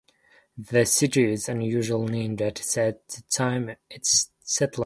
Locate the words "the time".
3.07-3.69